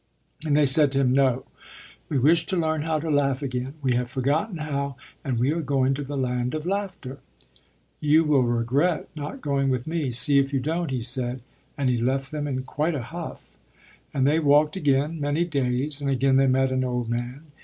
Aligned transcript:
And 0.47 0.57
they 0.57 0.65
said 0.65 0.91
to 0.93 0.99
him, 0.99 1.13
"No, 1.13 1.45
we 2.09 2.17
wish 2.17 2.47
to 2.47 2.57
learn 2.57 2.81
how 2.81 2.97
to 2.97 3.11
laugh 3.11 3.43
again; 3.43 3.75
we 3.83 3.93
have 3.93 4.09
forgotten 4.09 4.57
how, 4.57 4.95
and 5.23 5.37
we 5.37 5.51
are 5.51 5.61
going 5.61 5.93
to 5.93 6.03
the 6.03 6.17
Land 6.17 6.55
of 6.55 6.65
Laughter." 6.65 7.19
"You 7.99 8.23
will 8.23 8.41
regret 8.41 9.09
not 9.15 9.41
going 9.41 9.69
with 9.69 9.85
me. 9.85 10.11
See 10.11 10.39
if 10.39 10.51
you 10.53 10.59
don't," 10.59 10.89
he 10.89 11.01
said, 11.01 11.43
and 11.77 11.87
he 11.87 11.99
left 11.99 12.31
them 12.31 12.47
in 12.47 12.63
quite 12.63 12.95
a 12.95 13.03
huff. 13.03 13.59
And 14.11 14.25
they 14.25 14.39
walked 14.39 14.75
again, 14.75 15.19
many 15.21 15.45
days, 15.45 16.01
and 16.01 16.09
again 16.09 16.37
they 16.37 16.47
met 16.47 16.71
an 16.71 16.83
old 16.83 17.07
man. 17.07 17.51